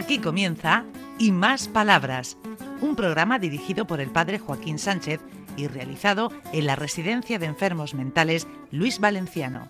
[0.00, 0.84] Aquí comienza
[1.18, 2.38] Y Más Palabras,
[2.80, 5.20] un programa dirigido por el padre Joaquín Sánchez
[5.58, 9.68] y realizado en la Residencia de Enfermos Mentales Luis Valenciano.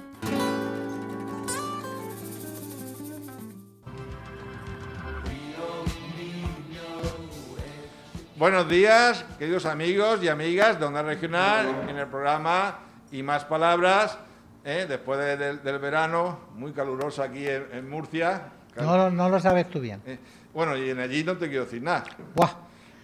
[8.36, 12.78] Buenos días, queridos amigos y amigas de Onda Regional, en el programa
[13.12, 14.18] Y Más Palabras,
[14.64, 14.86] ¿eh?
[14.88, 18.52] después de- del, verano, muy caluroso aquí en Murcia.
[18.76, 20.00] No, lo- no lo sabes tú bien.
[20.06, 20.18] Eh,
[20.54, 22.04] bueno, y en allí no te quiero decir nada.
[22.34, 22.50] Buah.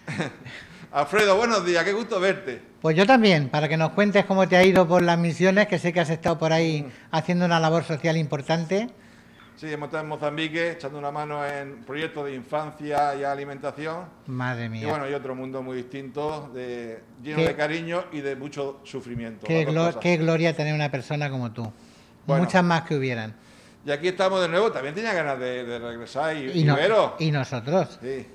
[0.91, 2.61] Alfredo, buenos días, qué gusto verte.
[2.81, 5.77] Pues yo también, para que nos cuentes cómo te ha ido por las misiones, que
[5.79, 8.89] sé que has estado por ahí haciendo una labor social importante.
[9.57, 14.05] Sí, hemos estado en Mozambique echando una mano en proyectos de infancia y alimentación.
[14.27, 14.87] Madre Y mía.
[14.87, 19.45] bueno, hay otro mundo muy distinto, de, lleno Qué- de cariño y de mucho sufrimiento.
[19.47, 21.69] qué, glo- gloria tener una persona como tú.
[22.25, 22.43] Bueno.
[22.43, 23.33] Muchas más que hubieran.
[23.87, 26.35] Y aquí estamos de nuevo, también tenía ganas de, de regresar.
[26.35, 26.75] Y, Y, no-
[27.19, 27.97] y nosotros.
[28.03, 28.27] Sí.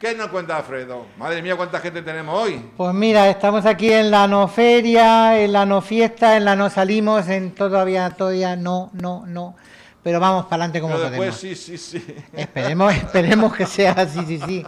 [0.00, 1.06] ¿Qué nos cuenta Alfredo?
[1.16, 2.60] Madre mía, cuánta gente tenemos hoy.
[2.76, 6.68] Pues mira, estamos aquí en la no feria, en la no fiesta, en la no
[6.70, 9.54] salimos, en todavía, todavía no, no, no.
[10.02, 11.40] Pero vamos para adelante como Pero podemos.
[11.40, 12.14] después sí, sí, sí.
[12.32, 14.66] Esperemos, esperemos que sea así, sí, sí.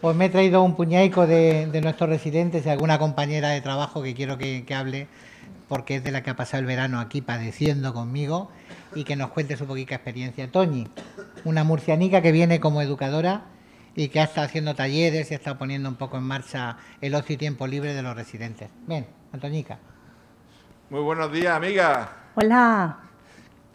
[0.00, 4.02] Pues me he traído un puñaico de, de nuestros residentes y alguna compañera de trabajo
[4.02, 5.08] que quiero que, que hable,
[5.68, 8.50] porque es de la que ha pasado el verano aquí padeciendo conmigo
[8.94, 10.50] y que nos cuente su poquita experiencia.
[10.50, 10.86] Toñi,
[11.44, 13.42] una murcianica que viene como educadora
[13.94, 17.14] y que ha estado haciendo talleres y ha estado poniendo un poco en marcha el
[17.14, 18.70] ocio y tiempo libre de los residentes.
[18.86, 19.78] Ven, Antoñica.
[20.90, 22.08] Muy buenos días, amiga.
[22.34, 22.98] Hola,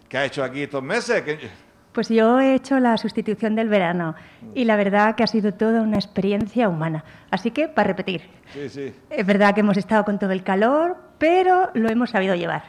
[0.09, 1.21] ¿Qué has hecho aquí estos meses?
[1.23, 1.49] ¿Qué-
[1.91, 4.15] pues yo he hecho la sustitución del verano
[4.55, 7.03] y la verdad que ha sido toda una experiencia humana.
[7.29, 8.95] Así que, para repetir, Sí, sí.
[9.11, 12.63] es verdad que hemos estado con todo el calor, pero lo hemos sabido llevar.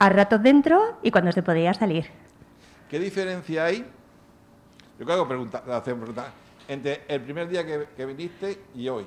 [0.00, 2.06] A ratos dentro y cuando se podía salir.
[2.90, 3.86] ¿Qué diferencia hay?
[4.98, 6.32] Yo creo que pregunta, hacer pregunta.
[6.66, 9.06] Entre el primer día que, que viniste y hoy.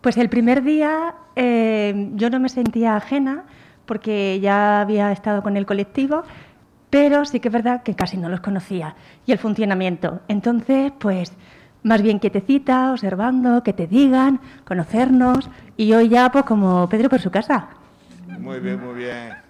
[0.00, 3.44] Pues el primer día eh, yo no me sentía ajena
[3.86, 6.22] porque ya había estado con el colectivo,
[6.90, 8.94] pero sí que es verdad que casi no los conocía
[9.26, 10.20] y el funcionamiento.
[10.28, 11.32] Entonces, pues
[11.82, 17.20] más bien quietecita, observando, que te digan, conocernos y hoy ya pues como Pedro por
[17.20, 17.68] su casa.
[18.38, 19.45] Muy bien, muy bien.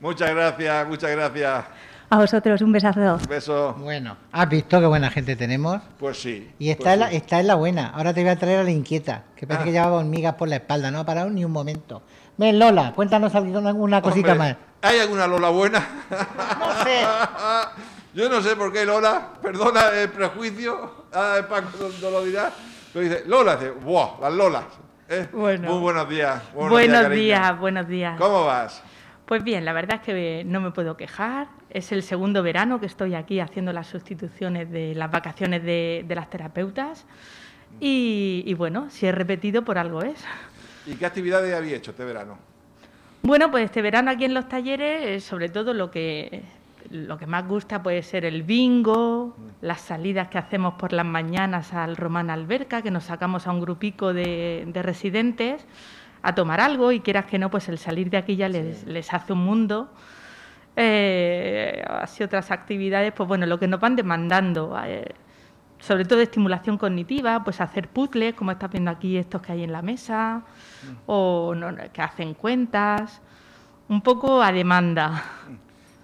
[0.00, 1.64] Muchas gracias, muchas gracias.
[2.12, 3.00] A vosotros un besazo.
[3.16, 3.74] Un beso.
[3.78, 5.80] Bueno, ¿has visto qué buena gente tenemos?
[5.98, 6.50] Pues sí.
[6.58, 7.16] Y esta, pues es la, sí.
[7.16, 7.88] esta es la buena.
[7.94, 9.64] Ahora te voy a traer a la inquieta, que parece Ah.
[9.66, 10.90] que llevaba hormigas por la espalda.
[10.90, 12.02] No ha parado ni un momento.
[12.36, 14.56] Ven, Lola, cuéntanos alguna una cosita Hombre, más.
[14.82, 15.86] ¿Hay alguna Lola buena?
[16.10, 17.00] No sé.
[18.14, 21.68] Yo no sé por qué Lola, perdona el prejuicio, ah, Paco
[22.02, 22.50] no, lo dirá,
[22.92, 24.18] pero dice, Lola, dice, ¡buah!
[24.20, 24.64] Las Lolas.
[25.08, 25.28] ¿eh?
[25.32, 25.70] Bueno.
[25.70, 26.42] Muy buenos días.
[26.52, 27.08] Buenos, cariño.
[27.22, 28.18] días, buenos días.
[28.18, 28.82] ¿Cómo vas?
[29.30, 31.46] Pues bien, la verdad es que no me puedo quejar.
[31.70, 36.14] Es el segundo verano que estoy aquí haciendo las sustituciones de las vacaciones de, de
[36.16, 37.06] las terapeutas.
[37.78, 40.24] Y, y bueno, si he repetido, por algo es.
[40.84, 42.38] ¿Y qué actividades había hecho este verano?
[43.22, 46.42] Bueno, pues este verano aquí en los talleres, eh, sobre todo lo que,
[46.90, 51.72] lo que más gusta puede ser el bingo, las salidas que hacemos por las mañanas
[51.72, 55.64] al Román Alberca, que nos sacamos a un grupico de, de residentes
[56.22, 59.12] a tomar algo y quieras que no, pues el salir de aquí ya les, les
[59.12, 59.90] hace un mundo.
[60.76, 65.14] Eh, así otras actividades, pues bueno, lo que nos van demandando, eh,
[65.78, 69.64] sobre todo de estimulación cognitiva, pues hacer puzzles, como estás viendo aquí estos que hay
[69.64, 70.42] en la mesa,
[71.06, 73.20] o no, no, que hacen cuentas,
[73.88, 75.22] un poco a demanda.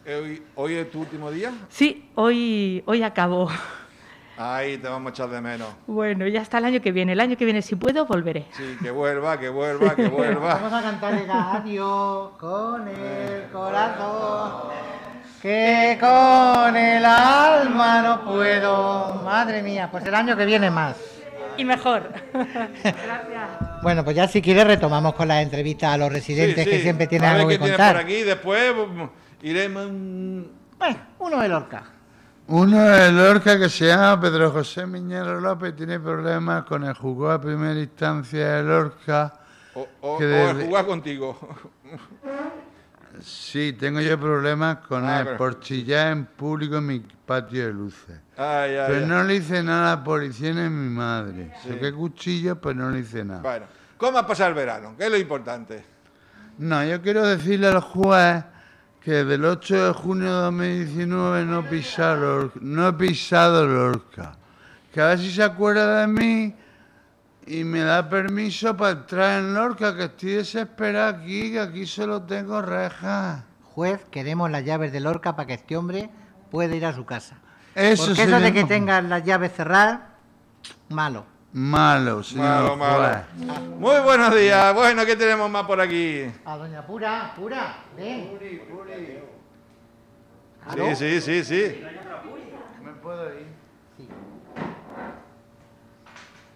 [0.04, 1.52] Eh, Hoy, hoy es tu último día.
[1.68, 3.48] Sí, hoy, hoy acabo.
[4.38, 5.68] Ahí te vamos a echar de menos.
[5.86, 7.12] Bueno, ya hasta el año que viene.
[7.12, 8.46] El año que viene, si puedo, volveré.
[8.52, 10.52] Sí, que vuelva, que vuelva, que Vamos vuelva.
[10.78, 14.52] a cantar el adiós con el corazón.
[15.40, 19.22] Que con el alma no puedo.
[19.24, 20.96] Madre mía, pues el año que viene más.
[21.56, 22.10] Y mejor.
[22.32, 23.48] Gracias.
[23.82, 26.82] Bueno, pues ya si quieres retomamos con las entrevistas a los residentes Sí, que sí.
[26.82, 27.94] siempre tienen A ver algo qué que contar.
[27.94, 28.22] por aquí.
[28.22, 29.02] Después mm,
[29.46, 29.86] iremos...
[29.92, 30.42] mm,
[30.78, 31.84] Bueno, uno de Lorca.
[32.48, 37.38] Uno de Lorca que se llama Pedro José Miñero López tiene problemas con el juzgado
[37.38, 39.32] de primera instancia de Lorca.
[39.74, 41.38] O, o- Que o desde- jugar contigo.
[43.20, 47.66] Sí, tengo yo problemas con Ah, él pero- por chillar en público en mi patio
[47.66, 48.16] de luces.
[48.36, 51.52] Ay, ay, Pero no le hice nada a la policía ni a mi madre.
[51.62, 51.70] Sí.
[51.70, 53.40] Saqué cuchillo, pues no le hice nada.
[53.40, 53.66] Bueno,
[53.96, 54.94] ¿cómo ha pasado el verano?
[54.96, 55.82] ¿Qué es lo importante?
[56.58, 58.44] No, yo quiero decirle al juez
[59.06, 64.32] que del 8 de junio de 2019 no, he pisado Lorca, no he pisado Lorca.
[64.92, 66.52] Que a ver si se acuerda de mí
[67.46, 72.22] y me da permiso para entrar en Lorca, que estoy desesperado aquí, que aquí solo
[72.22, 73.44] tengo rejas.
[73.62, 76.10] Juez, queremos las llaves de Lorca para que este hombre
[76.50, 77.36] pueda ir a su casa.
[77.76, 80.00] Eso Porque eso de que tengas las llaves cerradas,
[80.88, 81.26] malo.
[81.56, 83.22] Malo, señor Malo, malo.
[83.78, 84.74] Muy buenos días.
[84.74, 86.30] Bueno, ¿qué tenemos más por aquí?
[86.44, 88.38] A doña Pura, Pura, ven.
[90.74, 91.82] Sí, sí, sí, sí.
[92.84, 93.46] ¿Me puedo ir?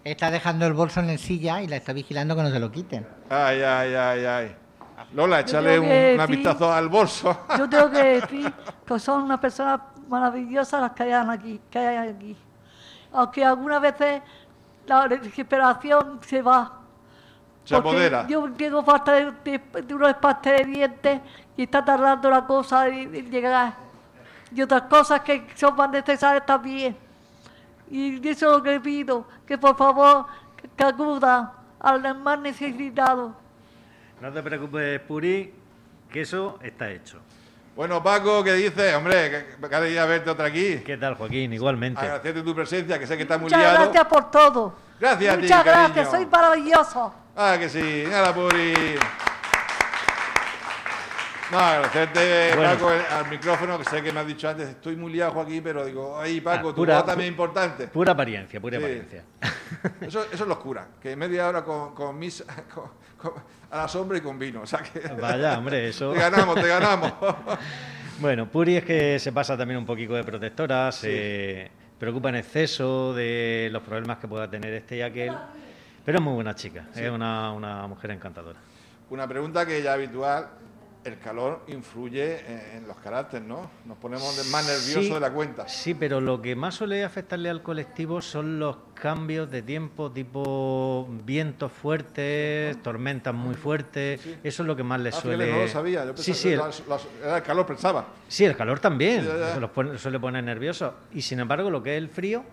[0.03, 2.71] Está dejando el bolso en el silla y la está vigilando que no se lo
[2.71, 3.07] quiten.
[3.27, 4.55] Ay, ay, ay, ay.
[5.15, 7.45] Lola, échale un, decir- vistazo al bolso.
[7.57, 8.53] Yo tengo que decir
[8.85, 11.59] que son unas personas maravillosas las que hay aquí.
[11.71, 12.37] Que hay aquí.
[13.13, 14.21] Aunque algunas veces
[14.99, 16.79] la desesperación se va.
[17.63, 18.25] Se apodera.
[18.27, 21.21] Yo tengo falta de, de- de unos pastes de dientes
[21.55, 23.73] y está tardando la cosa en, en llegar.
[24.53, 26.95] Y otras cosas que son más necesarias también.
[27.89, 30.25] Y eso es lo que pido, que por favor
[30.57, 33.33] que, que acudan a los más necesitados.
[34.19, 35.53] No te preocupes, Puri,
[36.09, 37.19] que eso está hecho.
[37.75, 38.93] Bueno, Paco, ¿qué dices?
[38.95, 40.77] Hombre, que cada día verte otra aquí.
[40.85, 41.53] ¿Qué tal, Joaquín?
[41.53, 42.01] Igualmente.
[42.01, 43.75] Agradecerte tu presencia, que sé que estás muy Muchas liado.
[43.83, 44.75] gracias por todo.
[44.99, 45.85] Gracias a ti, Muchas cariño.
[45.93, 47.13] gracias, soy maravilloso.
[47.35, 48.03] Ah, que sí.
[48.09, 48.73] Nada, Puri.
[51.51, 52.71] No, agradecerte, Bueno.
[52.73, 55.85] Paco, al micrófono, que sé que me has dicho antes, estoy muy liado aquí, pero
[55.85, 57.87] digo, ay, Paco, Ah, tu pura- voz también es importante.
[57.87, 58.83] Pura apariencia, pura Sí.
[58.83, 59.23] apariencia.
[60.01, 64.17] Eso, eso es locura, que media hora con, con mis, con- con- a la sombra
[64.17, 64.61] y con vino.
[64.61, 66.11] O sea que Vaya, hombre, eso.
[66.13, 67.13] te ganamos, te ganamos.
[68.19, 73.13] Bueno, Puri es que se pasa también un poquito de protectora, se preocupa en exceso
[73.13, 75.33] de los problemas que pueda tener este y aquel,
[76.05, 78.59] pero es muy buena chica, es una, una mujer encantadora.
[79.09, 80.47] Una pregunta que ya habitual,
[81.03, 83.71] el calor influye en, los caracteres, ¿no?
[83.85, 85.67] Nos ponemos más nerviosos Sí, de la cuenta.
[85.67, 91.07] Sí, pero lo que más suele afectarle al colectivo son los cambios de tiempo, tipo
[91.25, 94.21] vientos fuertes, tormentas muy fuertes.
[94.43, 95.51] Eso es lo que más le Ah, suele.
[95.51, 98.05] no lo sabía, yo sí, sí, que el, las- las- era el calor, pensaba.
[98.27, 99.25] sí, el calor también.
[99.25, 99.59] Ya, ya.
[99.59, 100.93] Los pone- suele poner nerviosos.
[101.13, 102.43] Y sin embargo, lo que es el frío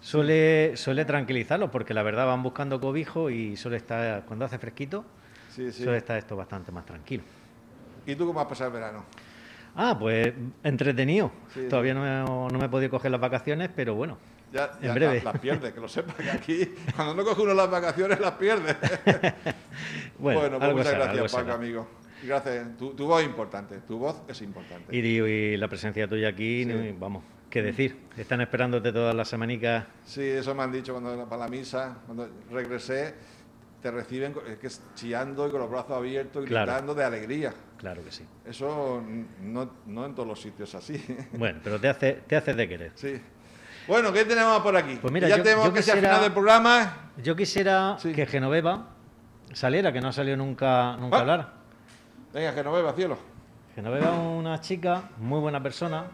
[0.00, 5.04] suele, suele tranquilizarlos, porque la verdad van buscando cobijo y suele estar, cuando hace fresquito,
[5.58, 5.82] Sí, sí.
[5.82, 7.24] suele estar esto bastante más tranquilo.
[8.06, 9.04] ¿Y tú cómo has pasado el verano?
[9.74, 10.32] Ah, pues
[10.62, 11.30] entretenido.
[11.52, 11.66] Sí.
[11.68, 14.18] Todavía no me, no me he podido coger las vacaciones, pero bueno.
[14.52, 15.14] Ya, En ya breve.
[15.16, 18.32] Las, las pierdes, que lo sepas, que aquí, cuando no coge uno las vacaciones, las
[18.32, 18.76] pierde.
[20.18, 21.54] Bueno, pues algo muchas será, gracias, Paco, será.
[21.54, 21.88] amigo.
[22.24, 22.76] Gracias.
[22.76, 24.96] Tu, tu voz es importante, tu voz es importante.
[24.96, 26.96] Y, y la presencia tuya aquí, Sí.
[26.98, 27.96] vamos, qué decir.
[28.16, 29.84] Están esperándote todas las semanicas.
[30.04, 33.14] Sí, eso me han dicho cuando para la misa, cuando regresé,
[33.82, 36.66] te reciben co- es que chillando y con los brazos abiertos y Claro.
[36.72, 37.54] gritando de alegría.
[37.76, 38.24] Claro que sí.
[38.44, 39.02] Eso
[39.40, 41.02] no, no en todos los sitios así.
[41.32, 42.92] Bueno, pero te hace, te haces de querer.
[42.94, 43.20] sí.
[43.86, 44.98] Bueno, ¿qué tenemos por aquí?
[45.00, 47.10] Pues mira, ya yo- tenemos yo que quisiera- final del programa.
[47.22, 48.12] Yo quisiera Sí.
[48.12, 48.88] que Genoveva
[49.54, 51.18] saliera, que no ha salido nunca, nunca Ah.
[51.18, 51.52] a hablar.
[52.34, 53.16] Venga, que no beba, cielo.
[53.74, 56.04] Genoveva es una chica, muy buena persona,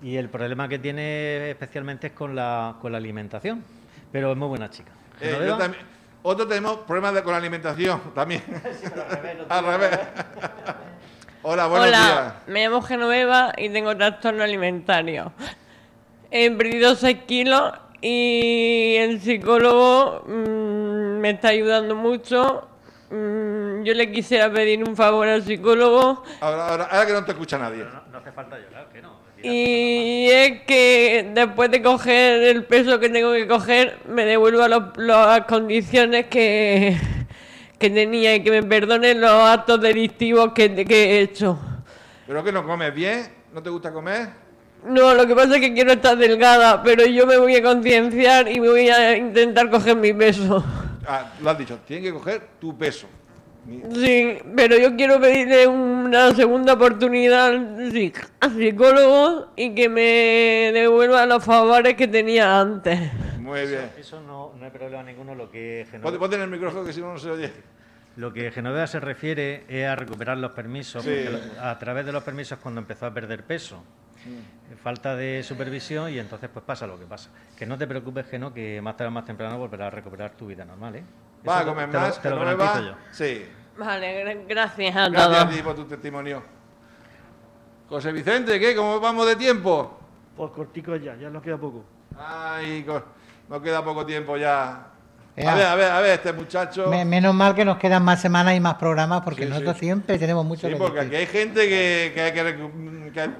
[0.00, 3.62] y el problema que tiene especialmente es con la, con la alimentación.
[4.10, 4.92] Pero es muy buena chica.
[5.20, 5.84] Eh, yo Genoveva- también-
[6.30, 8.42] Otro tenemos problemas de- con la alimentación también.
[9.48, 9.98] al revés.
[11.42, 12.32] Hola, buenos Hola, días.
[12.48, 15.32] me llamo Genoveva y tengo trastorno alimentario.
[16.30, 17.72] He perdido 6 kilos
[18.02, 22.68] y el psicólogo mm, me está ayudando mucho.
[23.08, 27.32] Mm, yo le quisiera pedir un favor al psicólogo Ahora, ahora, ahora que no te
[27.32, 27.84] escucha nadie.
[27.84, 29.16] No, no hace falta llorar, que no.
[29.42, 34.96] Y es que después de coger el peso que tengo que coger me devuelva los-
[34.96, 36.96] las condiciones que,
[37.78, 41.58] que tenía y que me perdonen los actos delictivos que, que he hecho.
[42.26, 43.28] ¿Pero que no comes bien?
[43.52, 44.28] ¿No te gusta comer?
[44.84, 48.48] No, lo que pasa es que quiero estar delgada, pero yo me voy a concienciar
[48.50, 50.64] y me voy a intentar coger mi peso.
[51.06, 53.08] Ah, lo has dicho, tienes que coger tu peso.
[53.94, 60.70] Sí, pero yo quiero pedirle una segunda oportunidad al psic- al psicólogo y que me
[60.72, 62.98] devuelva los favores que tenía antes.
[63.38, 63.90] Muy bien.
[63.98, 65.34] Eso no, no hay problema ninguno.
[65.34, 67.52] Lo que Genoveva, ponte en el micrófono que si no, no se oye.
[68.16, 71.02] lo que Genoveva se refiere es a recuperar los permisos.
[71.04, 71.10] Sí.
[71.30, 73.82] porque a través de los permisos es cuando empezó a perder peso.
[74.82, 77.30] Falta de supervisión y entonces pues pasa lo que pasa.
[77.56, 80.32] Que no te preocupes, que no, que más tarde o más temprano volverás a recuperar
[80.32, 81.02] tu vida normal, ¿eh?
[81.48, 82.22] ¿Va a comer te lo- más?
[82.22, 82.94] Te lo no yo.
[83.12, 83.46] Sí.
[83.78, 85.56] Vale, gra- gracias a Gracias a todos.
[85.56, 86.42] ti por tu testimonio.
[87.88, 88.74] José Vicente, ¿qué?
[88.76, 89.98] ¿Cómo vamos de tiempo?
[90.36, 91.84] Pues cortico ya, ya nos queda poco.
[92.18, 92.84] Ay,
[93.48, 94.88] nos queda poco tiempo ya.
[95.36, 95.52] Ea.
[95.52, 96.88] A ver, a ver, a ver, este muchacho.
[96.88, 99.86] Me- menos mal que nos quedan más semanas y más programas porque Sí, nosotros sí.
[99.86, 101.08] siempre tenemos mucho Sí, que porque decir.
[101.08, 102.44] aquí hay gente que, que hay que,
[103.12, 103.30] que-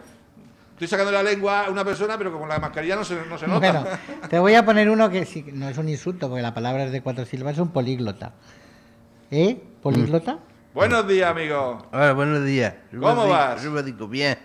[0.79, 3.49] Estoy sacando la lengua a una persona, pero como la mascarilla no se, no se
[3.49, 3.59] nota.
[3.59, 3.85] Bueno,
[4.31, 6.93] te voy a poner uno que sí, no es un insulto, porque la palabra es
[6.93, 8.35] de cuatro sílabas, es un políglota.
[9.29, 9.61] ¿Eh?
[9.83, 10.39] ¿Políglota?
[10.73, 11.85] Buenos días, amigo.
[11.91, 12.75] Hola, buenos días.
[12.93, 13.65] ¿Cómo Rubadico, vas?
[13.65, 14.39] Rubadico, bien.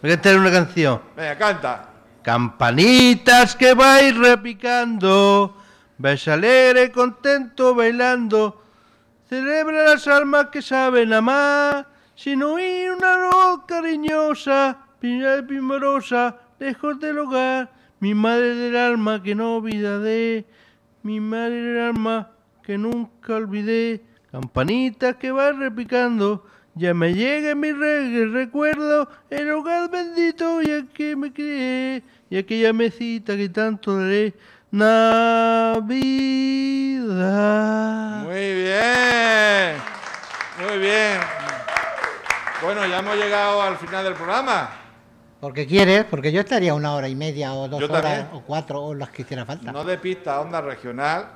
[0.00, 1.02] Voy a cantar una canción.
[1.14, 1.88] Venga, canta.
[2.22, 5.54] Campanitas que vais repicando,
[5.98, 8.62] vais alegre, contento, bailando.
[9.28, 17.18] Celebra las almas que saben amar, sin oír una voz cariñosa, pina primorosa, lejos del
[17.18, 17.70] hogar.
[18.00, 20.46] Mi madre del alma que no olvidaré,
[21.02, 22.30] mi madre del alma
[22.62, 24.02] que nunca olvidé.
[24.32, 30.86] Campanitas que vais repicando, ya me llega mi reggae, recuerdo el hogar bendito y a
[30.86, 34.32] que me crié, y aquella mesita que tanto daré.
[34.70, 35.82] Navidad.
[38.24, 39.76] Muy bien,
[40.66, 41.20] muy bien.
[42.62, 44.83] Bueno, ya hemos llegado al final del programa.
[45.44, 48.28] Porque quieres, porque yo estaría una hora y media o dos Yo horas también.
[48.32, 49.70] o cuatro o las que hiciera falta.
[49.72, 51.26] No despista Onda Regional,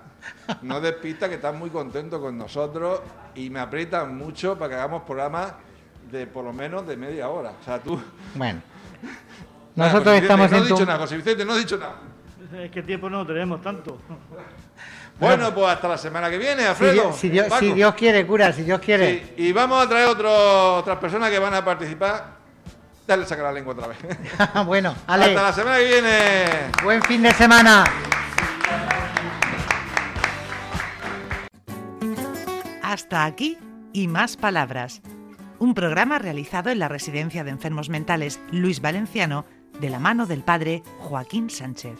[0.63, 3.03] no despista que están muy contentos con nosotros
[3.35, 5.53] y me aprietan mucho para que hagamos programas
[6.11, 7.53] de por lo menos de media hora.
[7.61, 8.01] O sea, tú...
[8.35, 8.63] Bueno.
[9.77, 11.97] Nosotros estamos No en he dicho nada, José Vicente, no he dicho nada.
[12.65, 13.99] Es que tiempo no tenemos tanto.
[15.21, 16.93] Bueno, pues hasta la semana que viene, Si Alfredo.
[16.93, 17.59] Dios, si Dios- Paco.
[17.61, 19.25] si Dios quiere, cura, si Dios quiere.
[19.37, 22.38] Sí, y vamos a traer otro- otras personas que van a participar.
[23.09, 23.97] Dale, saca la lengua otra vez.
[24.67, 26.45] bueno, Ale, Hasta la semana que viene.
[26.85, 27.85] buen fin de semana.
[32.83, 33.57] Hasta aquí
[33.95, 35.01] y más palabras.
[35.59, 39.47] Un programa realizado en la Residencia de Enfermos Mentales Luis Valenciano
[39.81, 41.99] de la mano del padre Joaquín Sánchez.